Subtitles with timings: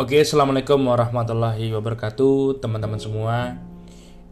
[0.00, 3.60] Oke, assalamualaikum warahmatullahi wabarakatuh, teman-teman semua.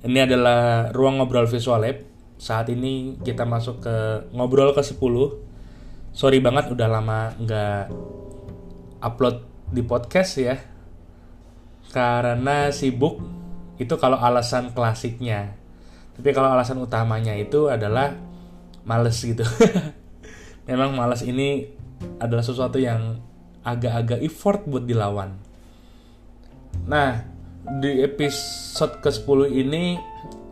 [0.01, 2.09] Ini adalah ruang ngobrol visual lab.
[2.41, 3.97] Saat ini kita masuk ke
[4.33, 4.97] ngobrol ke 10
[6.17, 7.85] Sorry banget udah lama nggak
[9.05, 10.57] upload di podcast ya.
[11.93, 13.21] Karena sibuk
[13.77, 15.53] itu kalau alasan klasiknya.
[16.17, 18.17] Tapi kalau alasan utamanya itu adalah
[18.89, 19.45] males gitu.
[20.73, 21.69] Memang males ini
[22.17, 23.21] adalah sesuatu yang
[23.69, 25.48] agak-agak effort buat dilawan.
[26.87, 29.99] Nah, di episode ke-10 ini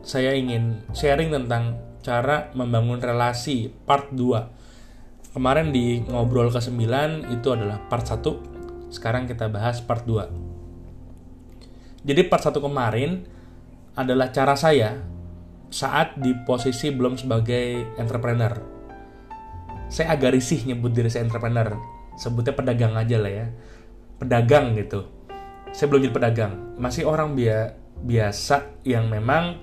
[0.04, 5.32] saya ingin sharing tentang cara membangun relasi part 2.
[5.32, 6.86] Kemarin di ngobrol ke-9
[7.32, 8.92] itu adalah part 1.
[8.92, 10.28] Sekarang kita bahas part 2.
[12.06, 13.26] Jadi part 1 kemarin
[13.98, 15.00] adalah cara saya
[15.72, 18.54] saat di posisi belum sebagai entrepreneur.
[19.90, 21.74] Saya agak risih nyebut diri saya entrepreneur.
[22.14, 23.46] Sebutnya pedagang aja lah ya.
[24.22, 25.15] Pedagang gitu
[25.76, 26.52] saya belum jadi pedagang.
[26.80, 29.60] Masih orang bia biasa yang memang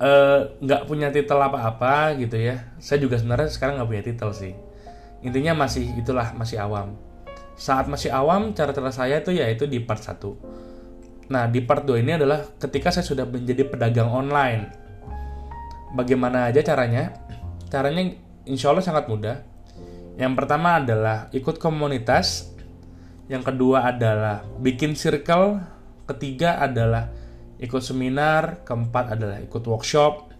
[0.00, 2.72] eh, nggak uh, punya titel apa-apa gitu ya.
[2.80, 4.56] Saya juga sebenarnya sekarang nggak punya titel sih.
[5.20, 6.96] Intinya masih itulah masih awam.
[7.60, 10.16] Saat masih awam cara-cara saya itu yaitu di part 1
[11.30, 14.66] nah di part 2 ini adalah ketika saya sudah menjadi pedagang online.
[15.94, 17.14] Bagaimana aja caranya?
[17.70, 18.18] Caranya
[18.50, 19.38] insya Allah sangat mudah.
[20.18, 22.50] Yang pertama adalah ikut komunitas
[23.30, 25.62] yang kedua adalah bikin circle,
[26.10, 27.06] ketiga adalah
[27.62, 30.34] ikut seminar, keempat adalah ikut workshop,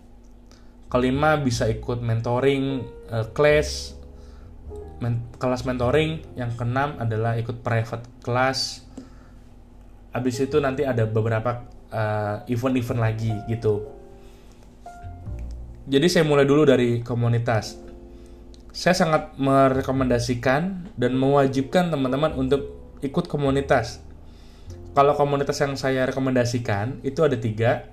[0.90, 2.82] kelima bisa ikut mentoring
[3.14, 3.94] uh, class,
[4.98, 8.82] men kelas mentoring, yang keenam adalah ikut private class.
[10.10, 13.86] Habis itu nanti ada beberapa eh, event-event uh, lagi gitu.
[15.86, 17.78] Jadi saya mulai dulu dari komunitas.
[18.74, 24.04] Saya sangat merekomendasikan dan mewajibkan teman-teman untuk ikut komunitas.
[24.90, 27.88] Kalau komunitas yang saya rekomendasikan itu ada tiga.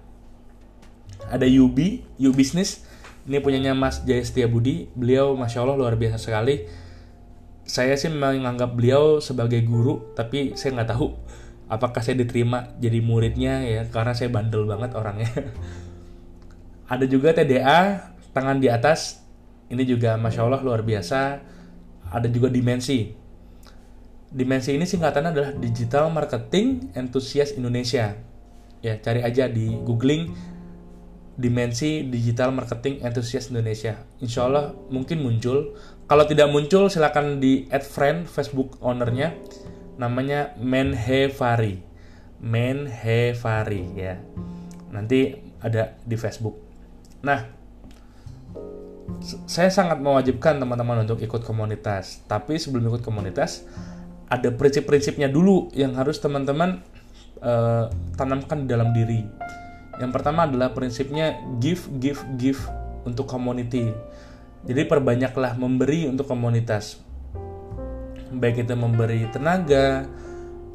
[1.27, 2.83] Ada Yubi, U Business.
[3.27, 4.87] Ini punyanya Mas Jaya Setia Budi.
[4.95, 6.63] Beliau masya Allah luar biasa sekali.
[7.67, 11.11] Saya sih menganggap beliau sebagai guru, tapi saya nggak tahu
[11.67, 15.27] apakah saya diterima jadi muridnya ya karena saya bandel banget orangnya.
[16.93, 19.23] ada juga TDA tangan di atas.
[19.67, 21.43] Ini juga masya Allah luar biasa.
[22.07, 23.26] Ada juga dimensi
[24.27, 28.11] Dimensi ini singkatannya adalah Digital Marketing Enthusiast Indonesia.
[28.83, 30.35] Ya, cari aja di googling
[31.39, 34.03] Dimensi Digital Marketing Enthusiast Indonesia.
[34.19, 35.79] Insya Allah mungkin muncul.
[36.11, 39.31] Kalau tidak muncul, silakan di add friend Facebook ownernya.
[39.95, 41.79] Namanya Menhevari.
[42.43, 44.19] Menhevari ya.
[44.91, 46.59] Nanti ada di Facebook.
[47.23, 47.47] Nah,
[49.47, 52.27] saya sangat mewajibkan teman-teman untuk ikut komunitas.
[52.27, 53.63] Tapi sebelum ikut komunitas,
[54.27, 56.83] ada prinsip-prinsipnya dulu yang harus teman-teman
[57.39, 57.87] uh,
[58.19, 59.23] tanamkan dalam diri.
[59.97, 62.61] Yang pertama adalah prinsipnya give, give, give
[63.07, 63.89] untuk community.
[64.67, 66.99] Jadi perbanyaklah memberi untuk komunitas.
[68.27, 70.03] Baik itu memberi tenaga,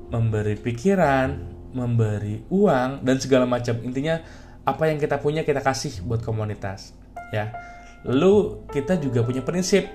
[0.08, 1.36] memberi pikiran,
[1.76, 3.76] memberi uang dan segala macam.
[3.84, 4.24] Intinya
[4.64, 6.96] apa yang kita punya kita kasih buat komunitas,
[7.34, 7.52] ya.
[8.08, 9.86] Lalu kita juga punya prinsip.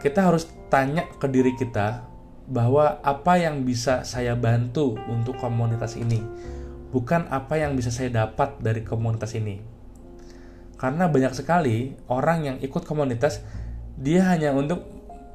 [0.00, 2.13] Kita harus tanya ke diri kita,
[2.44, 6.20] bahwa apa yang bisa saya bantu untuk komunitas ini,
[6.92, 9.60] bukan apa yang bisa saya dapat dari komunitas ini.
[10.76, 13.40] Karena banyak sekali orang yang ikut komunitas,
[13.96, 14.84] dia hanya untuk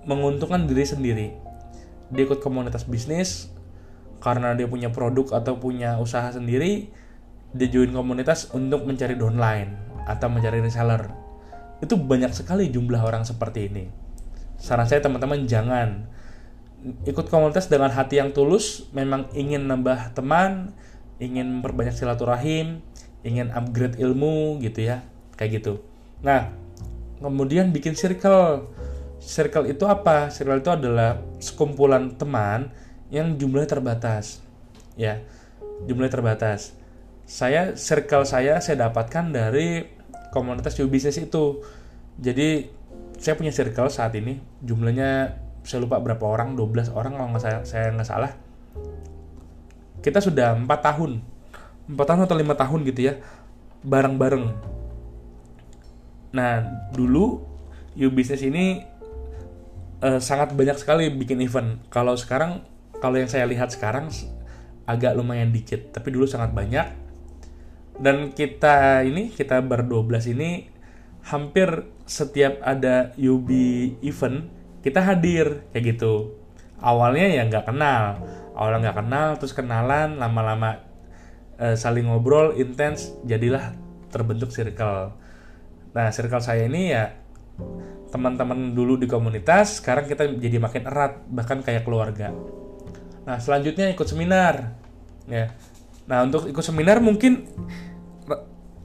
[0.05, 1.27] menguntungkan diri sendiri.
[2.13, 3.49] Dia ikut komunitas bisnis
[4.19, 6.91] karena dia punya produk atau punya usaha sendiri,
[7.55, 9.73] dia join komunitas untuk mencari downline
[10.05, 11.09] atau mencari reseller.
[11.79, 13.85] Itu banyak sekali jumlah orang seperti ini.
[14.59, 16.18] Saran saya teman-teman jangan
[17.03, 20.71] ikut komunitas dengan hati yang tulus, memang ingin nambah teman,
[21.19, 22.79] ingin memperbanyak silaturahim,
[23.27, 25.03] ingin upgrade ilmu gitu ya,
[25.35, 25.83] kayak gitu.
[26.23, 26.51] Nah,
[27.19, 28.71] kemudian bikin circle.
[29.19, 30.31] Circle itu apa?
[30.31, 32.71] Circle itu adalah sekumpulan teman
[33.11, 34.39] yang jumlahnya terbatas.
[34.95, 35.19] Ya,
[35.83, 36.71] jumlahnya terbatas.
[37.27, 39.85] Saya circle saya saya dapatkan dari
[40.31, 41.59] komunitas You Business itu.
[42.15, 42.71] Jadi
[43.19, 47.91] saya punya circle saat ini jumlahnya saya lupa berapa orang 12 orang kalau nggak saya
[47.93, 48.31] nggak salah.
[49.99, 51.21] Kita sudah empat tahun.
[51.89, 53.13] Empat tahun atau lima tahun gitu ya
[53.83, 54.45] bareng-bareng.
[56.35, 56.51] Nah
[56.93, 57.43] dulu
[57.95, 58.83] you business ini
[60.03, 61.79] uh, sangat banyak sekali bikin event.
[61.91, 62.63] Kalau sekarang
[62.99, 64.11] kalau yang saya lihat sekarang
[64.89, 66.87] agak lumayan dikit tapi dulu sangat banyak.
[67.99, 70.71] Dan kita ini kita ber-12 ini
[71.27, 73.51] hampir setiap ada UB
[73.99, 74.47] event
[74.85, 76.35] kita hadir kayak gitu.
[76.79, 78.23] Awalnya ya nggak kenal.
[78.55, 80.83] Awalnya nggak kenal terus kenalan lama-lama
[81.59, 83.75] uh, saling ngobrol intens jadilah
[84.09, 85.13] terbentuk circle.
[85.93, 87.13] Nah circle saya ini ya
[88.09, 92.33] teman-teman dulu di komunitas sekarang kita jadi makin erat bahkan kayak keluarga.
[93.27, 94.73] Nah selanjutnya ikut seminar
[95.29, 95.53] ya.
[96.09, 97.45] Nah untuk ikut seminar mungkin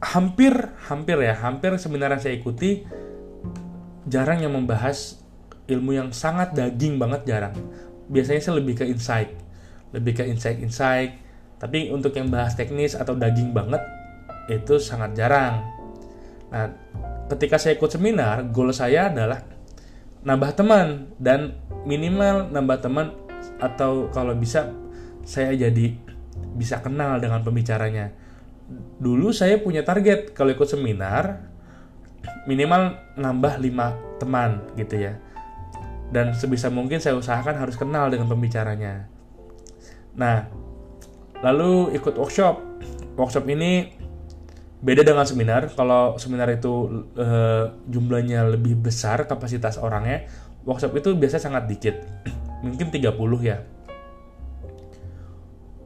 [0.04, 0.52] hampir
[0.84, 2.84] hampir ya hampir seminar yang saya ikuti
[4.04, 5.23] jarang yang membahas
[5.70, 7.56] ilmu yang sangat daging banget jarang.
[8.10, 9.32] Biasanya saya lebih ke insight.
[9.94, 11.24] Lebih ke insight-insight
[11.64, 13.80] tapi untuk yang bahas teknis atau daging banget
[14.50, 15.64] itu sangat jarang.
[16.52, 16.68] Nah
[17.32, 19.40] ketika saya ikut seminar goal saya adalah
[20.20, 21.56] nambah teman dan
[21.88, 23.16] minimal nambah teman
[23.60, 24.72] atau kalau bisa
[25.24, 25.96] saya jadi
[26.52, 28.12] bisa kenal dengan pembicaranya.
[29.00, 31.48] Dulu saya punya target kalau ikut seminar
[32.44, 35.16] minimal nambah 5 teman gitu ya
[36.14, 39.10] dan sebisa mungkin saya usahakan harus kenal dengan pembicaranya.
[40.14, 40.46] Nah
[41.42, 42.62] lalu ikut workshop.
[43.18, 43.90] Workshop ini
[44.78, 45.66] beda dengan seminar.
[45.74, 50.30] Kalau seminar itu uh, jumlahnya lebih besar kapasitas orangnya
[50.62, 51.98] workshop itu biasa sangat dikit.
[52.64, 53.10] Mungkin 30
[53.42, 53.58] ya.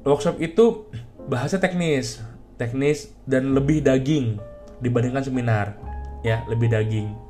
[0.05, 0.93] Workshop itu
[1.25, 2.21] bahasa teknis.
[2.61, 4.37] Teknis dan lebih daging
[4.85, 5.73] dibandingkan seminar.
[6.21, 7.28] Ya lebih daging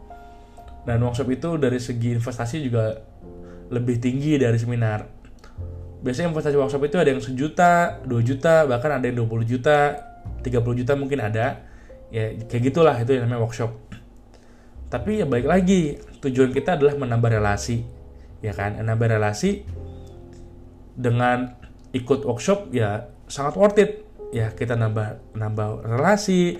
[0.88, 2.96] dan workshop itu dari segi investasi juga
[3.68, 5.04] lebih tinggi dari seminar.
[6.00, 10.00] Biasanya investasi workshop itu ada yang sejuta, dua juta, bahkan ada yang 20 juta,
[10.40, 11.68] 30 juta mungkin ada.
[12.08, 13.76] Ya kayak gitulah itu yang namanya workshop.
[14.88, 17.84] Tapi ya baik lagi tujuan kita adalah menambah relasi
[18.40, 18.80] ya kan?
[18.80, 19.68] Menambah relasi
[20.96, 21.52] dengan
[21.92, 24.08] ikut workshop ya sangat worth it.
[24.32, 26.56] Ya kita nambah nambah relasi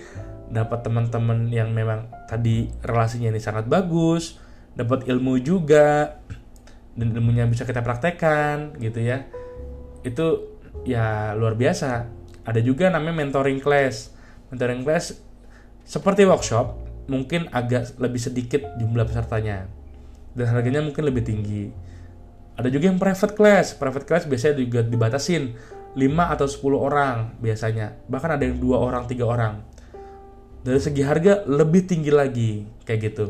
[0.49, 4.41] dapat teman-teman yang memang tadi relasinya ini sangat bagus,
[4.73, 6.17] dapat ilmu juga
[6.97, 9.29] dan ilmunya bisa kita praktekkan gitu ya.
[10.01, 12.09] Itu ya luar biasa.
[12.43, 14.09] Ada juga namanya mentoring class.
[14.49, 15.21] Mentoring class
[15.85, 19.69] seperti workshop, mungkin agak lebih sedikit jumlah pesertanya
[20.33, 21.69] dan harganya mungkin lebih tinggi.
[22.57, 23.77] Ada juga yang private class.
[23.77, 25.53] Private class biasanya juga dibatasin
[25.93, 27.95] 5 atau 10 orang biasanya.
[28.09, 29.68] Bahkan ada yang dua orang, tiga orang
[30.63, 32.51] dari segi harga lebih tinggi lagi
[32.83, 33.25] kayak gitu.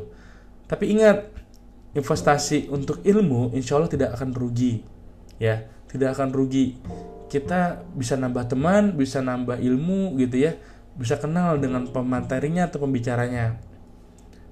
[0.69, 1.29] Tapi ingat
[1.97, 4.81] investasi untuk ilmu insya Allah tidak akan rugi
[5.41, 5.65] ya.
[5.89, 6.77] Tidak akan rugi.
[7.29, 10.53] Kita bisa nambah teman bisa nambah ilmu gitu ya.
[10.93, 13.57] Bisa kenal dengan pematerinya atau pembicaranya.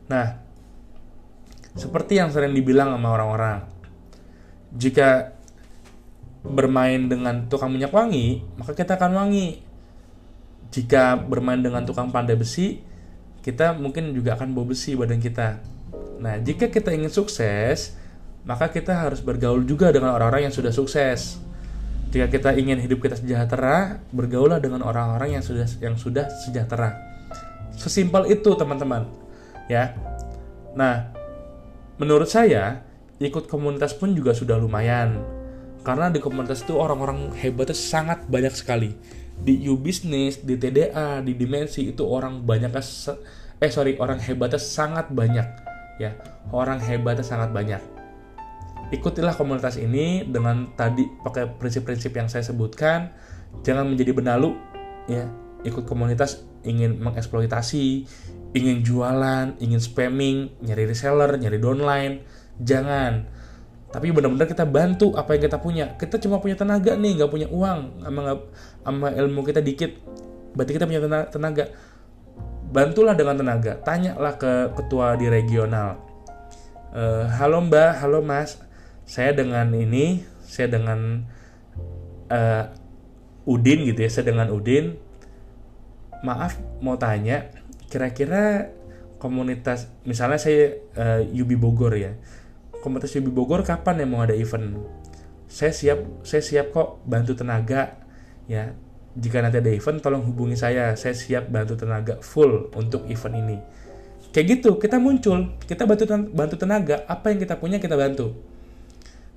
[0.10, 0.48] Nah
[1.78, 3.62] seperti yang sering dibilang sama orang-orang
[4.74, 5.38] jika
[6.42, 9.62] bermain dengan tukang minyak wangi maka kita akan wangi
[10.78, 12.78] jika bermain dengan tukang pandai besi,
[13.42, 15.58] kita mungkin juga akan bawa besi badan kita.
[16.22, 17.98] Nah, jika kita ingin sukses,
[18.46, 21.42] maka kita harus bergaul juga dengan orang-orang yang sudah sukses.
[22.14, 26.94] Jika kita ingin hidup kita sejahtera, bergaullah dengan orang-orang yang sudah yang sudah sejahtera.
[27.74, 29.10] Sesimpel itu, teman-teman.
[29.66, 29.98] Ya.
[30.78, 31.10] Nah,
[31.98, 32.86] menurut saya,
[33.18, 35.37] ikut komunitas pun juga sudah lumayan.
[35.88, 38.92] Karena di komunitas itu orang-orang hebatnya sangat banyak sekali.
[39.40, 42.76] Di U Business, di TDA, di Dimensi itu orang banyak
[43.64, 45.48] eh sorry orang hebatnya sangat banyak
[45.96, 46.12] ya.
[46.52, 47.80] Orang hebatnya sangat banyak.
[48.92, 53.16] Ikutilah komunitas ini dengan tadi pakai prinsip-prinsip yang saya sebutkan.
[53.64, 54.60] Jangan menjadi benalu
[55.08, 55.32] ya.
[55.64, 58.04] Ikut komunitas ingin mengeksploitasi
[58.56, 62.28] ingin jualan ingin spamming nyari reseller nyari downline.
[62.60, 63.24] Jangan
[63.88, 65.86] tapi benar-benar kita bantu apa yang kita punya.
[65.96, 68.04] Kita cuma punya tenaga nih nggak punya uang.
[68.04, 68.22] Sama
[68.84, 69.96] sama ilmu kita dikit
[70.52, 71.02] berarti kita punya
[71.32, 71.72] tenaga.
[72.68, 73.80] Bantulah dengan tenaga.
[73.80, 76.04] Tanyalah ke ketua di regional.
[76.92, 78.60] E, halo mbak halo mas.
[79.08, 81.24] Saya dengan ini saya dengan
[82.28, 82.64] uh,
[83.48, 85.00] Udin gitu ya saya dengan Udin.
[86.28, 87.48] Maaf mau tanya
[87.88, 88.68] kira-kira
[89.16, 92.20] komunitas misalnya saya uh, Yubi Bogor ya
[92.88, 94.80] komunitas Yubi Bogor kapan ya mau ada event?
[95.52, 98.00] Saya siap saya siap kok bantu tenaga
[98.48, 98.72] ya.
[99.18, 100.96] Jika nanti ada event tolong hubungi saya.
[100.96, 103.58] Saya siap bantu tenaga full untuk event ini.
[104.32, 107.04] Kayak gitu kita muncul kita bantu bantu tenaga.
[107.12, 108.32] Apa yang kita punya kita bantu.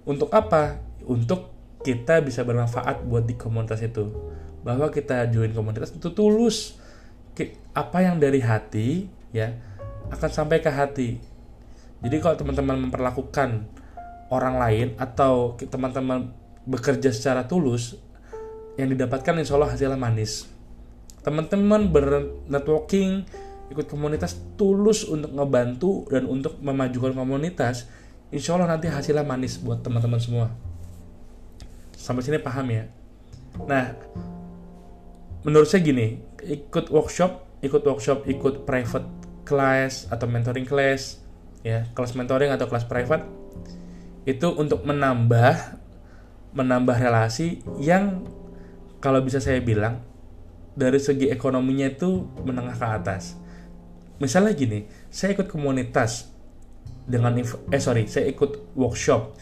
[0.07, 0.79] Untuk apa?
[1.03, 1.51] Untuk
[1.83, 4.15] kita bisa bermanfaat buat di komunitas itu.
[4.63, 6.79] Bahwa kita join komunitas itu tulus.
[7.75, 9.55] Apa yang dari hati ya
[10.11, 11.30] akan sampai ke hati
[12.01, 13.69] jadi kalau teman-teman memperlakukan
[14.33, 16.33] orang lain atau teman-teman
[16.65, 17.99] bekerja secara tulus,
[18.79, 20.49] yang didapatkan insya Allah hasilnya manis.
[21.21, 23.29] Teman-teman bernetworking,
[23.69, 27.91] ikut komunitas tulus untuk ngebantu dan untuk memajukan komunitas,
[28.31, 30.49] insya Allah nanti hasilnya manis buat teman-teman semua.
[32.01, 32.89] sampai sini paham ya
[33.69, 33.93] nah
[35.45, 39.05] menurut saya gini ikut workshop ikut workshop ikut private
[39.45, 41.21] class atau mentoring class
[41.61, 43.25] ya kelas mentoring atau kelas private
[44.25, 45.81] itu untuk menambah
[46.57, 48.25] menambah relasi yang
[49.01, 50.05] kalau bisa saya bilang
[50.77, 53.37] dari segi ekonominya itu menengah ke atas.
[54.21, 56.29] Misalnya gini saya ikut komunitas
[57.09, 59.35] dengan eh sorry saya ikut workshop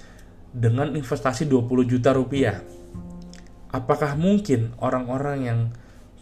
[0.55, 2.63] dengan investasi 20 juta rupiah.
[3.69, 5.61] Apakah mungkin orang-orang yang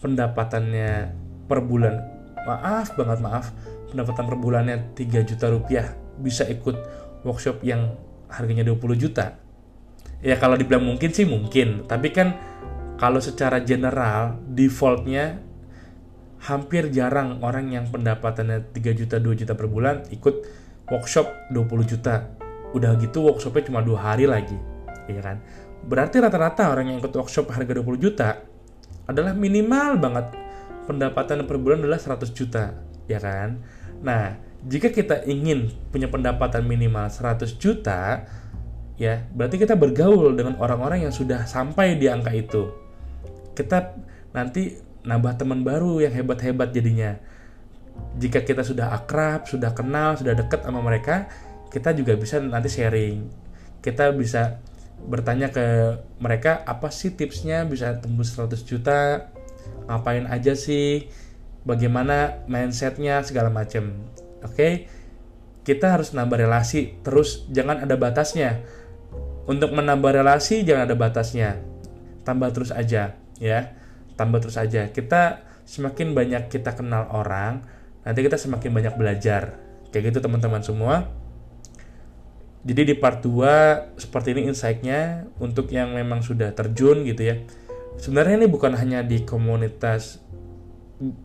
[0.03, 1.15] pendapatannya
[1.47, 2.03] per bulan
[2.43, 3.45] maaf banget maaf
[3.91, 6.75] pendapatan per bulannya 3 juta rupiah bisa ikut
[7.23, 7.95] workshop yang
[8.27, 9.39] harganya 20 juta.
[10.19, 12.35] Ya kalau dibilang mungkin sih mungkin tapi kan
[12.97, 15.39] kalau secara general defaultnya
[16.41, 20.35] hampir jarang orang yang pendapatannya 3 juta 2 juta per bulan ikut
[20.89, 22.33] workshop 20 juta.
[22.75, 24.57] Udah gitu workshopnya cuma dua hari lagi
[25.07, 25.39] ya kan?
[25.87, 28.43] Berarti rata-rata orang yang ikut workshop harga 20 juta
[29.07, 30.25] adalah minimal banget
[30.83, 32.75] pendapatan per bulan adalah 100 juta
[33.07, 33.63] ya kan
[34.01, 34.37] nah
[34.67, 38.25] jika kita ingin punya pendapatan minimal 100 juta
[38.97, 42.73] ya berarti kita bergaul dengan orang-orang yang sudah sampai di angka itu.
[43.53, 43.93] Kita
[44.33, 44.75] nanti
[45.05, 47.15] nambah teman baru yang hebat-hebat jadinya.
[48.17, 51.29] Jika kita sudah akrab sudah kenal sudah dekat sama mereka
[51.69, 53.29] kita juga bisa nanti sharing.
[53.79, 54.57] Kita bisa
[55.05, 57.63] bertanya ke mereka apa sih tipsnya?
[57.69, 59.29] Bisa tembus 100 juta?
[59.85, 61.07] Ngapain aja sih
[61.67, 63.91] bagaimana mindsetnya segala macam
[64.39, 64.55] oke?
[64.55, 64.73] Okay?
[65.67, 68.63] kita harus nambah relasi terus jangan ada batasnya.
[69.51, 71.59] Untuk menambah relasi jangan ada batasnya.
[72.23, 73.59] Tambah terus aja ya.
[74.15, 74.87] Tambah terus aja.
[74.87, 77.67] Kita semakin banyak kita kenal orang
[78.07, 79.59] nanti kita semakin banyak belajar.
[79.91, 81.11] Kayak gitu teman-teman semua.
[82.63, 87.35] Jadi di part 2 seperti ini insight-nya untuk yang memang sudah terjun gitu ya.
[87.99, 90.23] Sebenarnya ini bukan hanya di komunitas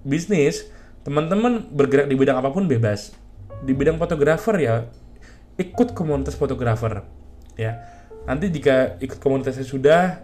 [0.05, 0.69] bisnis,
[1.03, 3.13] teman-teman bergerak di bidang apa pun bebas.
[3.63, 4.75] Di bidang fotografer ya
[5.61, 7.05] ikut komunitas fotografer
[7.55, 7.79] ya.
[8.25, 10.23] Nanti jika ikut komunitasnya sudah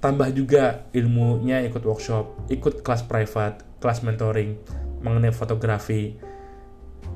[0.00, 4.56] tambah juga ilmunya ikut workshop, ikut kelas private, kelas mentoring
[5.00, 6.16] mengenai fotografi.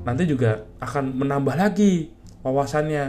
[0.05, 2.13] Nanti juga akan menambah lagi
[2.45, 3.03] wawasannya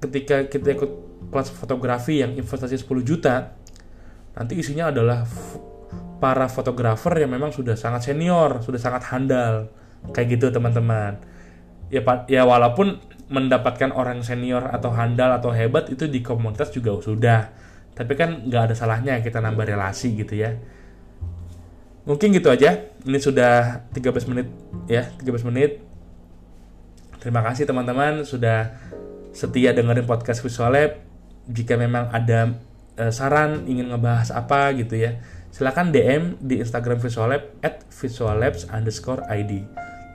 [0.00, 0.90] ketika kita ikut
[1.28, 3.52] kelas fotografi yang investasi 10 juta
[4.38, 5.26] nanti isinya adalah
[6.18, 9.70] para fotografer yang memang sudah sangat senior, sudah sangat handal.
[10.14, 11.18] Kayak gitu teman-teman.
[11.88, 17.50] Ya ya walaupun mendapatkan orang senior atau handal atau hebat itu di komunitas juga sudah.
[17.92, 20.54] Tapi kan nggak ada salahnya kita nambah relasi gitu ya.
[22.08, 22.88] Mungkin gitu aja.
[23.04, 24.48] Ini sudah 13 menit
[24.88, 25.84] ya, 13 menit.
[27.18, 28.78] Terima kasih teman-teman sudah
[29.34, 30.92] setia dengerin podcast Visual Lab.
[31.48, 32.56] Jika memang ada
[32.96, 35.20] uh, saran ingin ngebahas apa gitu ya,
[35.52, 39.64] silahkan DM di Instagram Visual Lab at visuallabs underscore ID.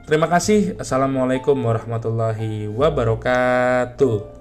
[0.03, 0.75] Terima kasih.
[0.81, 4.32] Assalamualaikum warahmatullahi wabarakatuh.